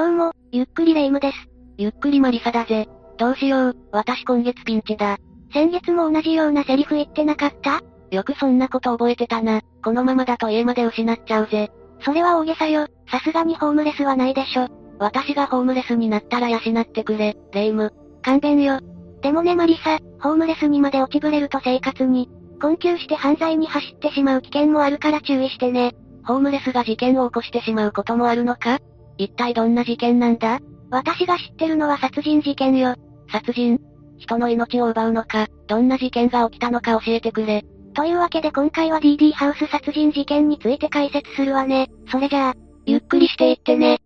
[0.00, 1.36] どうも、ゆっくりレ夢ムです。
[1.76, 2.88] ゆっくりマリサだぜ。
[3.18, 5.18] どうしよう、私今月ピンチだ。
[5.52, 7.82] 先月も同じようなセリフ言ってなかった？
[8.10, 9.60] よくそんなこと覚えてたな。
[9.84, 11.70] このままだと家まで失っちゃうぜ。
[12.02, 12.86] それは大げさよ。
[13.10, 14.68] さすがにホームレスはないでしょ。
[14.98, 17.92] 私がホームレスになったら養ってくれ、レ夢ム。
[18.22, 18.80] 勘弁よ。
[19.20, 25.92] でもねマリサ、ホームレスにまで落ちぶれると生活に、困窮して犯罪に走ってしまう危険もあるから注意してね。
[26.24, 28.78] ホームレスが事件を起こしてしまうこともあるのか？
[29.18, 30.60] 一体どんな事件なんだ？
[30.90, 32.94] 私が知ってるのは殺人事件よ。
[33.30, 33.78] 殺人？
[34.18, 37.64] 人の命を奪うのか、どんな事件が起きたのか教えてくれ。
[37.94, 41.88] というわけで今回は DD ハウス殺人事件について解説するわね。
[42.10, 42.54] それじゃあ、
[42.86, 44.00] ゆっくりしていってね。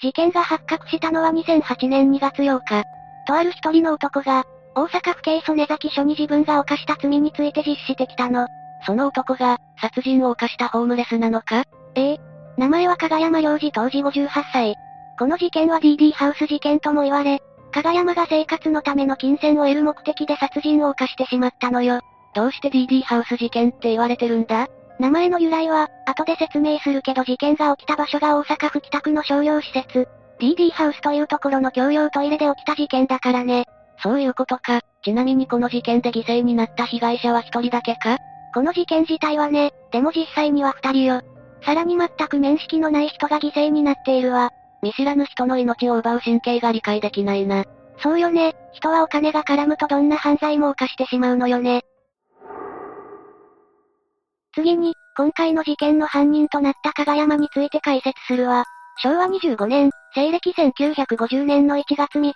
[0.00, 2.84] 事件が発覚したのは2008年2月8日。
[3.26, 4.44] とある一人の男が、
[4.74, 8.46] 大阪府警曽根崎署に自分が犯した罪について実施してきたの。
[8.84, 11.64] その男が、殺人を犯したホームレスなのか？
[11.94, 12.20] ええ。
[12.56, 14.74] 名前は加賀山良二当時58歳。
[15.18, 17.40] この事件は DD ハウス事件とも言われ、
[17.72, 22.00] 加賀山が生活のための金銭を得る目的で殺人を犯してしまったのよ。
[22.34, 24.68] どうして DD ハウス事件って言われてるんだ？
[24.98, 30.08] 名前の由来は、後で説明するけど事件が起きた場所が大阪府北区の商業施設、
[30.40, 33.64] DD ハウスというところの共用トイレで起きた事件だからね。
[34.02, 34.80] そういうことか。
[35.02, 38.16] ちなみにこの事件で犠牲になった被害者は一人だけか？
[38.54, 41.22] この事件自体はね、でも実際には二人よ。
[41.66, 44.50] さらに全く面識のない人が犠牲になっているわ。
[44.82, 47.64] 見知らぬ人の命を奪う神経が理解できないな。
[47.98, 51.82] そうよね、人はお金が絡むとどんな犯罪も犯してしまうのよね。
[54.54, 58.64] 次に、今回の事件の犯人となった加賀山について解説するわ。
[59.02, 62.34] 昭和25年、西暦1950年の1月3日、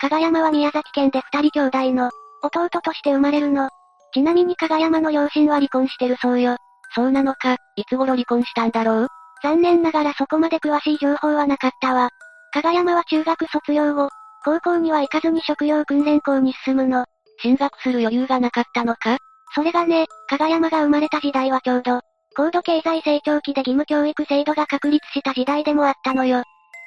[0.00, 2.10] 加賀山は宮崎県で二人兄弟の、
[2.42, 3.68] 弟として生まれるの。
[4.14, 6.56] ちなみに加賀山の両親は離婚してるそうよ。
[6.94, 9.08] そうなのか、いつ頃離婚したんだろう？
[9.42, 12.10] 残念ながらそこまで詳しい情報はなかったわ。
[12.52, 14.08] 加賀山は中学卒業後、
[14.44, 17.04] 高校には行かずに職業訓練校に進むの。
[17.42, 19.18] 進学する余裕がなかったのか？
[19.54, 22.00] それがね、加賀山が生まれた時代はちょうど、
[22.36, 26.40] 高度経済成長期で義務教育制度が確立した時代でもあったのよ。
[26.40, 26.42] っ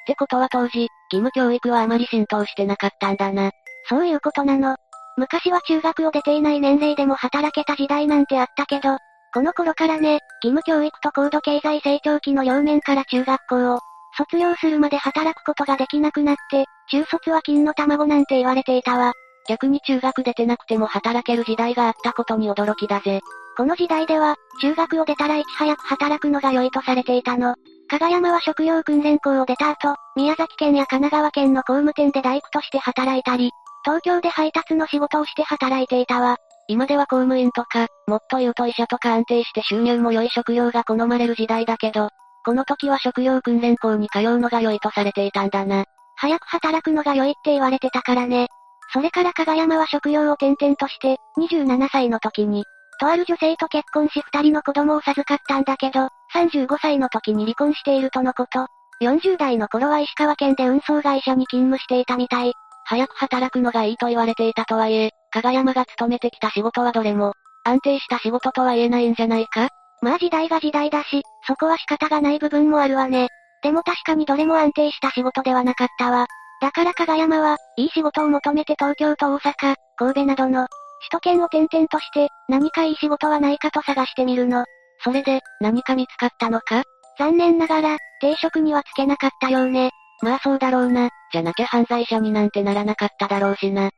[0.06, 3.50] てことは当時、義務教育はあまり浸透してなかったんだな。
[3.88, 4.76] そういうことなの。
[5.16, 8.96] 昔は中学を出ていない年齢でも働けた時代なんてあったけど、
[9.34, 13.80] この頃からね、義務教育と高度経済成長期の両面から中学校を、
[14.16, 19.12] 卒業するまで働くことができなくなって、中卒は金の卵なんて言われていたわ。
[19.48, 23.22] 逆に中学出てなくても働ける時代があったことに驚きだぜ。
[23.56, 27.56] この時代では、中学を出たらいち早く働くのが良いとされていたの。
[27.90, 33.50] 加賀山は職業訓練校を出た後、宮崎県や神奈川県の工務店で大工として働いたり、
[33.84, 36.36] 東京で配達の仕事をして働いていたわ。
[36.66, 42.08] 今では公務員とか、もっと言うと医者とか安定して収入も良い職業が好まれる時代だけど、
[42.44, 45.84] この時は職業訓練校に通うのが良いとされていたんだな。
[46.16, 48.48] 早く働くのが良いって言われてたからね。
[48.92, 52.64] それから加賀山は職業を転々として、27歳の時に、
[53.00, 58.66] とある女性と結婚し二人の子供を授かったんだけど、35歳の時に離婚しているとのこと。
[59.02, 62.52] 40代の頃は石川県で運送会社に勤務していたみたい。
[62.86, 67.32] 早く働くのがいいと言われていたとはいえ、加賀山が勤めてきた仕事はどれも、
[67.64, 69.68] 安定した仕事とは言えないんじゃないか？
[70.00, 73.26] まあ時代が時代だし、そこは仕方がない部分もあるわね。
[73.60, 76.28] でも確かにどれも安定した仕事ではなかったわ。
[76.62, 84.64] だから加賀山は、いい仕事を求めて東京と大阪、神戸などの、首都圏を転々として、何かいい仕事はないかと探してみるの。
[85.02, 86.84] それで、何か見つかったのか？
[87.18, 89.90] 残念ながら、定職にはつけなかったようね。
[90.22, 91.08] まあそうだろうな。
[91.32, 93.90] じゃなきゃ犯罪者になんてならなかっただろうしな。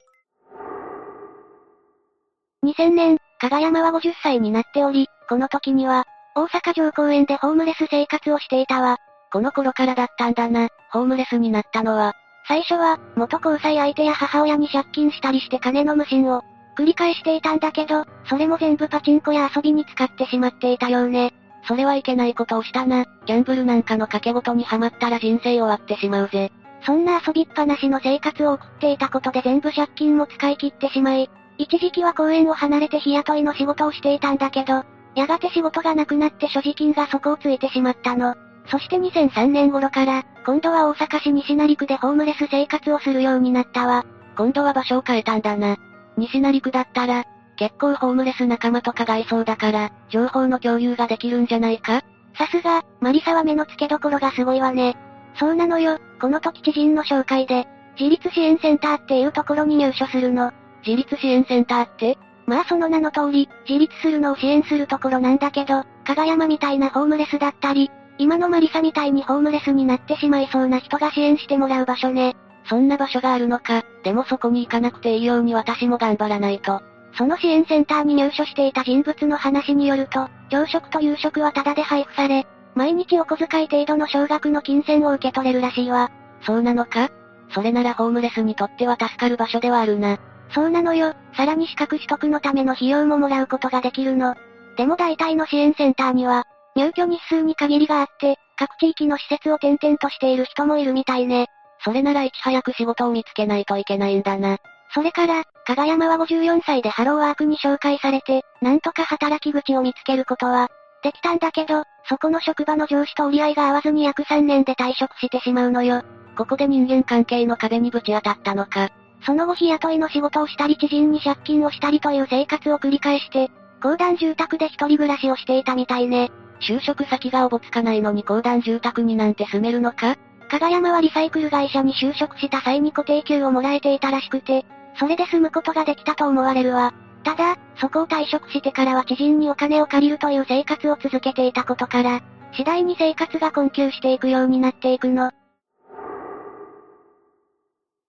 [2.67, 6.05] 2000年、加賀山は50歳になっており、この時には、
[6.35, 8.99] 大阪城公園でホームレス生活をしていたわ。
[9.33, 12.15] この頃からだったんだな、ホームレスになったのは。
[12.49, 16.43] 最初は、元交際相手や母親に借金したりして金の無心を、
[16.77, 21.35] 繰り返していたんだけど、それも全部パチンコや遊びに使ってしまっていたようね。
[21.69, 23.05] それはいけないことをしたな。
[23.27, 26.53] ギャンブルなんかの賭け事にはまったら人生終わってしまうぜ。
[26.85, 31.29] そんな遊びっぱなしの生活を送っていたことで全部借金も使い切ってしまい、
[31.59, 38.35] 一時期は公園を離れて日雇いの仕事をしていたんだけど、やがて仕事がなくなって所持金が底をついてしまったの。
[38.69, 44.05] そして2003年頃から、今度は大阪市西成区でホームレス生活をするようになったわ。
[44.37, 45.77] 今度は場所を変えたんだな。
[46.17, 47.25] 西成区だったら、
[47.57, 52.03] 結構ホームレス仲間とかがいそうだから、情報の共有ができるんじゃないか？
[52.37, 54.97] さすが、マリサは目の付けどころがすごいわね。
[55.39, 57.67] そうなのよ、この時知人の紹介で、
[57.99, 60.53] 自立支援センターっていうところに入所するの。
[60.87, 62.17] 自立支援センターって？
[62.47, 72.37] まあその名の通り、自立するのを支援するところなんだけど、加賀山みたいなホームレスだったり、今のマリサみたいにホームレスになってしまいそうな人が支援してもらう場所ね。
[72.69, 76.81] そんな場所があるのか、でもそこに行かなくていいように私も頑張らないと。
[77.19, 86.11] その支援センターに入所していた人物の話によると、朝食と夕食はタダで配布され、毎日お小遣い程度の少額の金銭を受け取れるらしいわ。
[86.43, 87.11] そうなのか？
[87.51, 90.19] それならホームレスにとっては助かる場所ではあるな。
[90.51, 91.15] そうなのよ。
[91.37, 94.35] さらに資格取得のための費用ももらうことができるの。
[94.77, 96.45] でも大体の支援センターには、
[96.75, 101.47] 入居日数に限りがあって、各地域の施設を転々としている人もいるみたいね。
[101.85, 104.59] それならいち早く仕事を見つけないといけないんだな。
[104.95, 110.69] それから、加賀山は54歳でハローワークに紹介されて、なんとか働き口を見つけることは、
[111.03, 116.03] できたんだけど、そこの職場の上司と折り合いが合わずに約3年で退職してしまうのよ。
[116.37, 118.91] ここで人間関係の壁にぶち当たったのか。
[119.27, 123.51] その後日雇いの仕事をしたり知人に借金をしたりという生活を繰り返して、
[123.83, 126.31] 公団住宅で一人暮らしをしていたみたいね。
[126.61, 130.17] 就職先がおぼつかないのに公団住宅になんて住めるのか？
[130.49, 134.65] 加賀山はリサイクル会社に就職した際に固定給をもらえていたらしくて、
[134.97, 136.95] それで住むことができたと思われるわ。
[137.25, 142.21] ただ、そこを退職してからは知人にお金を借りるという生活を続けていたことから、
[142.53, 145.33] 次第に生活が困窮していくようになっていくの。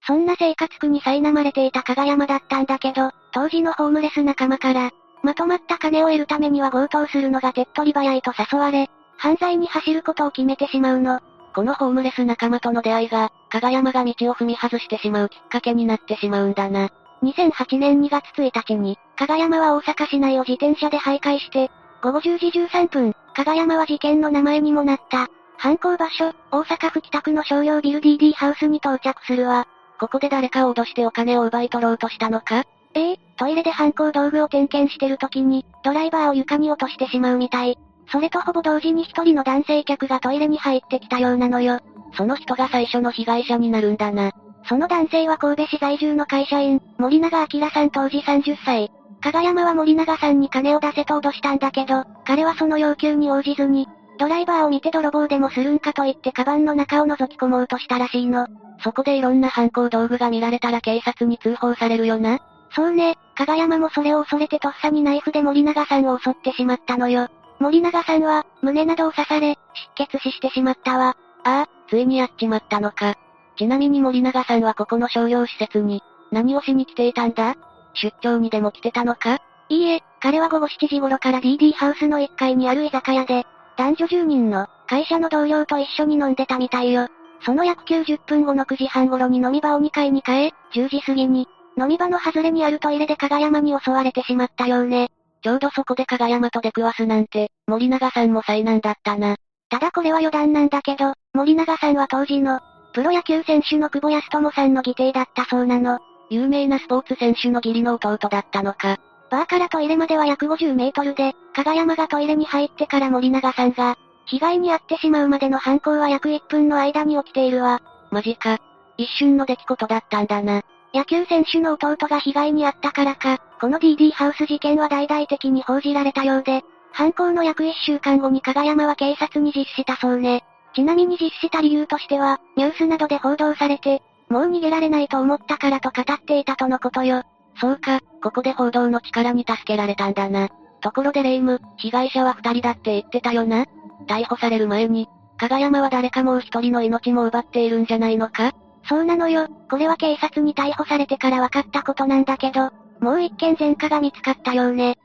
[0.08, 11.20] そんな生活苦に苛まれていた加賀山だったんだけど、当時のホームレス仲間から、まとまった金を得るためには強盗するのが手っ取り早いと誘われ、犯罪に走ることを決めてしまうの。
[11.54, 16.90] このホームレス仲間との出会いが、加賀山が道を踏み外してしまうきっかけになってしまうんだな。
[17.24, 21.70] 2008年2月1日に、加賀山は大阪市内を自転車で徘徊して、
[22.02, 25.28] 午後10時13分、加賀山は事件の名前にもなった、
[25.58, 29.68] 犯行場所、大阪府北区の商用ビル DD ハウスに到着するわ。
[30.00, 32.64] ここで誰かを脅してお金を奪い取ろうとしたのか？
[32.94, 37.78] ええトイレで犯行道具を点検してる時に、ドライバーを床に落としてしまうみたい。
[38.12, 41.80] それとほぼ同時に一人の男性客がトイレに入ってきたようなのよ。
[42.16, 44.32] その人が最初の被害者になるんだな。
[44.68, 48.92] その男性は神戸市在住の会社員、森永明さん当時30歳。
[49.22, 58.48] 加賀山は森永さんに金を出せと脅したんだけど、彼はその要求に応じずに、ドライバーを見て泥棒でもするんかと言ってカバンの中を覗き込もうとしたらしいの。
[58.84, 62.40] そこでいろんな犯行道具が見られたら警察に通報されるよな？
[62.76, 67.30] そうね、加賀山もそれを恐れてとっさにナイフで森永さんを襲ってしまったのよ。
[67.60, 69.58] 森永さんは、胸などを刺され、
[69.96, 71.18] 失血死してしまったわ。
[71.44, 73.16] ああ、ついにやっちまったのか。
[73.58, 77.56] ちなみに森永さんはここの商業施設に、何をしに来ていたんだ？
[77.94, 79.40] 出張にでも来てたのか？
[79.70, 83.46] いいえ、彼は午後7時頃から DD ハウスの1階にある居酒屋で、
[83.78, 87.08] 男女10人の会社の同僚と一緒に飲んでたみたいよ。
[87.42, 91.48] その約90分後の9時半頃に飲み場を2階に変え、10時過ぎに、
[91.78, 95.10] 飲み場の外れにあるトイレで加賀山に襲われてしまったようね。
[95.44, 99.36] ちょうどそこで加賀山と出くわすなんて、森永さんも災難だったな。
[99.70, 102.60] ただこれは余談なんだけど、森永さんは当時の、
[102.94, 106.00] プロ野球選手の久保康友さんの義弟だったそうなの。
[106.30, 108.98] 有名なスポーツ選手の義理の弟だったのか。
[109.30, 113.98] バーからトイレまでは約50メートルで、加賀山がトイレに入ってから森永さんが、
[114.30, 117.82] 被害に遭ってしまうまでの犯行は約1分の間に起きているわ。
[118.12, 118.60] マジか。
[118.98, 120.64] 一瞬の出来事だったんだな。
[120.94, 130.44] 野球選手の弟が被害に遭ったからか、この DD ハウス事件は大々的に報じられたようで、犯行の約1週間後に加賀山は警察に実施したそうね。
[130.74, 137.24] ちなみに実施した理由としては、ニュースなどで報道されて、もう逃げられないと思ったからと語っていたとのことよ。
[137.60, 140.50] そうか、ここで報道の力に助けられたんだな。
[140.82, 143.66] ところでレイム、被害者は二人だって言ってたよな？
[144.08, 145.08] 逮捕される前に、
[145.38, 148.54] 加賀山は誰かもう一人の命も奪っているんじゃないのか？
[148.88, 149.48] そうなのよ。
[149.70, 154.96] これは警察に逮捕されてから分かったことなんだけど、もう一件前科が見つかったようね。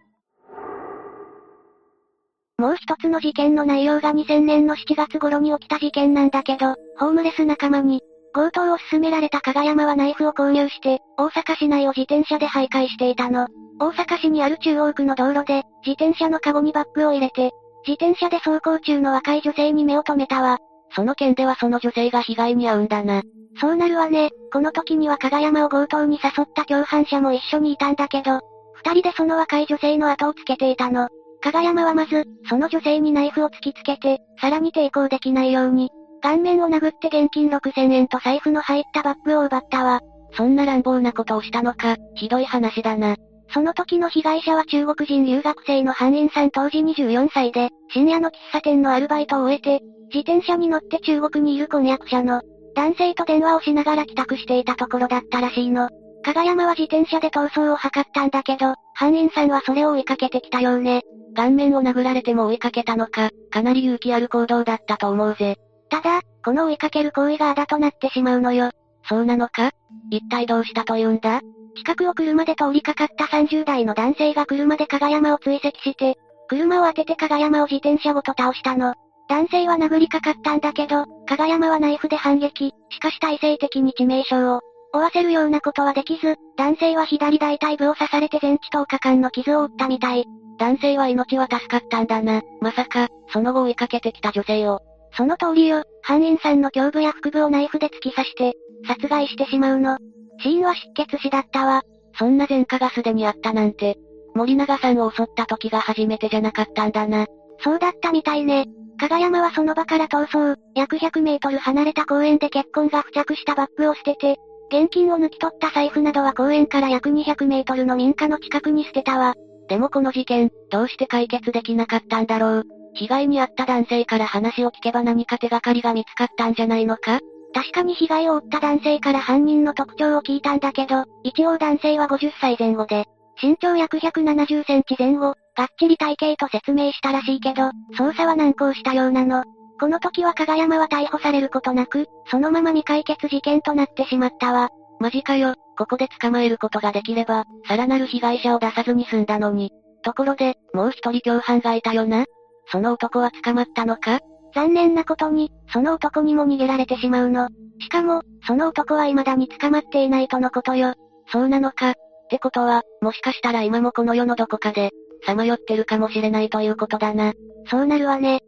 [2.58, 8.02] もう一つの事件の内容が2000年の7月頃に起きた事件なんだけど、ホームレス仲間に、
[8.32, 13.48] 強盗を勧められた加賀山はナイフを購入して、大阪市内を自転車で徘徊していたの。
[13.82, 17.50] 大阪市にある中央区の道路で、自転車のカゴにバッグを入れて、
[17.84, 20.58] 自転車で走行中の若い女性に目を留めたわ。
[20.94, 23.22] その件ではその女性が被害に遭うんだな。
[23.60, 24.30] そうなるわね。
[24.52, 28.40] この時には加賀山を強盗に誘った共犯者も一緒にいたんだけど、
[28.74, 31.08] 二人でその若い女性の後をつけていたの。
[31.40, 40.00] 加賀山はまず、その女性にナイフを突きつけて、さらに抵抗できないように、顔面を殴って現金6000円と財布の入ったバッグを奪ったわ。
[40.34, 43.16] そんな乱暴なことをしたのか、ひどい話だな。
[43.52, 49.80] その時の被害者は中国人留学生の犯人さん当時24歳で、深夜の喫茶店のアルバイトを終えて、
[50.14, 52.42] 自転車に乗って中国にいる婚約者の、
[52.74, 55.90] 男性と電話をしながら帰宅していたところだったらしいの。
[56.24, 61.02] 加賀山は自転車で逃走を図ったんだけど、犯人さんはそれを追いかけてきたようね。
[61.34, 65.56] 顔面を殴られても追いかけたのか、かなり勇気ある行動だったと思うぜ。
[65.90, 68.70] ただ、この追いかける行為があだとなってしまうのよ。
[69.08, 69.72] そうなのか？
[70.10, 71.40] 一体どうしたと言うんだ？
[71.76, 76.16] 近くを車で通りかかった30代の男性が車で加賀山を追跡して、
[76.48, 78.94] 車を当てて加賀山を自転車ごと倒したの。
[79.28, 84.60] 男性は殴りかかったんだけど、加賀山はナイフで反撃、しかし体制的に致命傷を
[84.92, 90.26] 負わせるようなことはできず、男性は左大腿部を刺されて全治10日間の傷を負ったみたい。
[90.58, 92.42] 男性は命は助かったんだな。
[92.60, 94.80] まさか、その後追いかけてきた女性を。
[95.16, 98.54] その通りよ、犯人さんの胸部や腹部をナイフで突き刺して、
[98.86, 99.98] 殺害してしまうの。
[100.40, 101.82] 死因は失血死だったわ。
[102.18, 103.96] そんな前科がすでにあったなんて、
[104.34, 107.26] 森永さんを襲った時が初めてじゃなかったんだな。
[107.60, 108.66] そうだったみたいね。
[108.98, 114.36] 加賀山はその場から逃走、約100メートル離れた公園で血痕が付着したバッグを捨てて、
[114.68, 119.34] 現金を抜き取った財布などは公園から約200メートルの民家の近くに捨てたわ。
[119.68, 122.81] でもこの事件、どうして解決できなかったんだろう。
[122.94, 127.20] 被害に遭った男性から話を聞けば何か手がかりが見つかったんじゃないのか？
[127.54, 133.04] 確かに被害を負った男性から犯人の特徴を聞いたんだけど、一応男性は50歳前後で、
[133.42, 139.44] 身長約170センチ前後、がっちり体型と説明したらしいけど、捜査は難航したようなの。
[139.78, 144.70] この時は加賀山は逮捕されることなく、そのまま未解決事件となってしまったわ。
[145.00, 149.72] マジかよ、ここで捕まえることができれば、さらなる被害者を出さずに済んだのに。
[150.02, 152.24] ところで、もう一人共犯がいたよな？
[152.66, 154.20] その男は捕まったのか？
[154.54, 157.48] 残念なことに、その男にも逃げられてしまうの。
[157.80, 160.94] しかも、その男は未だに捕まっていないとのことよ。
[161.28, 161.90] そうなのか？
[161.90, 161.94] っ
[162.30, 164.90] てことは、もしかしたら今もこの世のどこかで、
[165.26, 167.32] さまよってるかもしれないということだな。
[167.70, 168.40] そうなるわね。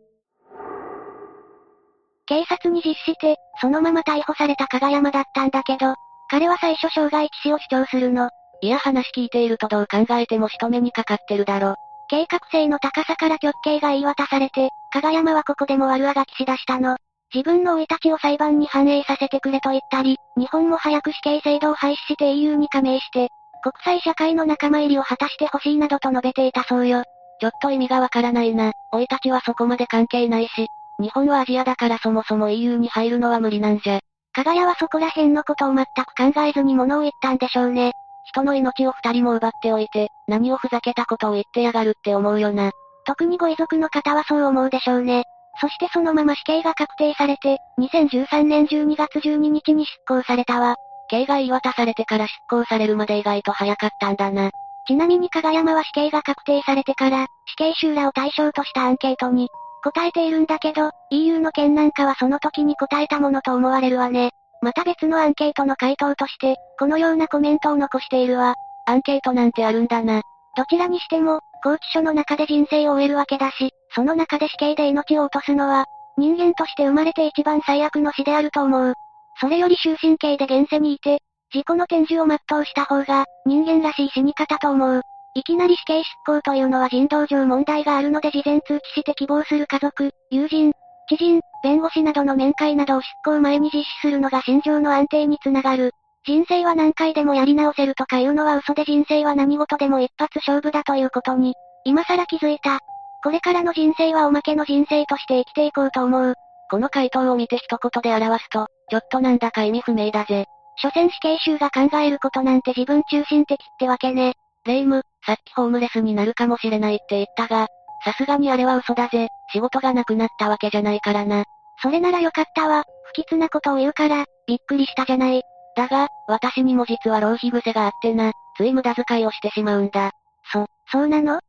[2.26, 5.94] 警察に実して、そのまま逮捕された加賀山だったんだけど、
[6.30, 8.30] 彼は最初傷害致死を主張するの。
[8.62, 11.76] いや話聞いているとどう考えても仕留めにかかってるだろ。
[12.08, 16.96] 計画性の高さから極刑が言い渡されて、加賀山はここでも悪あがきしだしたの。
[17.34, 23.28] 自分の生い立ちを裁判に反映させてくれと言ったり、日本も早く死刑制度を廃止して EU に加盟して、
[23.62, 27.02] 国際社会の仲間入りを果たしてほしいなどと述べていたそうよ。
[27.40, 28.72] ちょっと意味がわからないな。
[28.92, 30.66] 生い立ちはそこまで関係ないし、
[31.00, 34.00] 日本はアジアだからそもそも EU に入るのは無理なんじゃ。
[34.32, 37.92] 加賀谷はそこら辺のことを全く考えずに物を言ったんでしょうね。
[38.24, 42.72] 人の命を二人も奪っておいて、何をふざけたことを言ってやがるって思うよな。
[43.06, 45.24] 特にご遺族の方はそう思うでしょうね。
[45.60, 50.76] そしてそのまま死刑が確定されて、2013年12月12日に執行されたわ。
[51.08, 54.50] 刑が言い渡されてから執行されるまで意外と早かったんだな。
[54.86, 59.48] ちなみに加賀山は死刑が確定されてから、死刑囚らを対象としたアンケートに、
[59.82, 64.30] 答えているんだけど、EU の件なんかはその時に答えたものと思われるわね。
[64.64, 68.54] また別のアンケートの回答として、このようなコメントを残しているわ。
[68.86, 70.22] アンケートなんてあるんだな。
[70.56, 75.84] どちらにしても、拘置所の中で人生を終えるわけだし、その中で死刑で命を落とすのは、
[76.16, 78.94] 人間として生まれて一番最悪の死であると思う。
[79.38, 81.18] それより終身刑で現世にいて、
[81.52, 85.02] 事故の天寿を全うした方が、人間らしい死に方と思う。
[85.34, 90.72] いきなり死刑執行というのは人道上問題があるので事前通知して希望する家族、友人、
[91.08, 95.92] 知人、弁護士などの面会などを執行前に実施するのが心情の安定につながる。
[96.26, 102.80] 人生は何回でもやり直せるとかいうのは嘘で人生は何事でも一発勝負だということに、今更気づいた。
[103.22, 106.34] これからの人生はおまけの人生として生きていこうと思う。
[106.70, 110.46] この回答を見て一言で表すと、ちょっとなんだか意味不明だぜ。
[110.76, 114.34] 所詮死刑囚が考えることなんて自分中心的ってわけね。
[114.64, 117.68] レイム、さっきホームレスになるかもしれないって言ったが、
[118.04, 119.28] さすがにあれは嘘だぜ。
[119.52, 121.44] 仕事がなくなったわけじゃないからな。
[121.82, 122.84] それならよかったわ。
[123.04, 125.42] 不吉なことを言うから、びっくりしたじゃない。
[125.76, 130.10] だが、私にも実は浪費癖があってな、つい無駄遣いをしてしまうんだ。
[130.52, 131.40] そ、そうなの？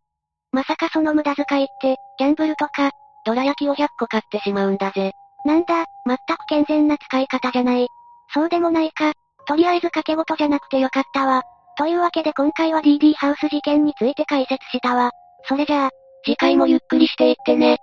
[0.52, 2.92] まさかその無駄遣いって、ギャンブルとか、
[3.26, 5.12] ドラ焼きを100個買ってしまうんだぜ。
[5.44, 7.88] なんだ、全く健全な使い方じゃない。
[8.34, 9.14] そうでもないか。
[9.48, 11.44] とりあえず掛け事じゃなくてよかったわ。
[11.78, 15.12] というわけで今回は DD ハウス事件について解説したわ。
[15.44, 15.90] それじゃあ、
[16.26, 17.78] 次回もゆっくりしていってね。